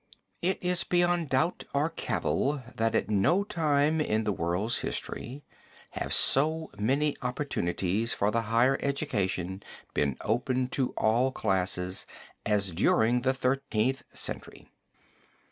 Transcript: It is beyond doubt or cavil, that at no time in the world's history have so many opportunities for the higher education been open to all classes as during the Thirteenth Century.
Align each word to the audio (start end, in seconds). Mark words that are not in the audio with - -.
It 0.41 0.57
is 0.63 0.83
beyond 0.83 1.29
doubt 1.29 1.63
or 1.75 1.87
cavil, 1.91 2.63
that 2.73 2.95
at 2.95 3.11
no 3.11 3.43
time 3.43 4.01
in 4.01 4.23
the 4.23 4.31
world's 4.33 4.79
history 4.79 5.43
have 5.91 6.11
so 6.11 6.71
many 6.75 7.15
opportunities 7.21 8.15
for 8.15 8.31
the 8.31 8.41
higher 8.49 8.79
education 8.81 9.61
been 9.93 10.17
open 10.21 10.69
to 10.69 10.89
all 10.93 11.31
classes 11.31 12.07
as 12.47 12.71
during 12.71 13.21
the 13.21 13.35
Thirteenth 13.35 14.01
Century. 14.11 14.71